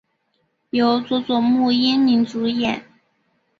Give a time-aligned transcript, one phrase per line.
[0.71, 2.83] 由佐佐木英明主演。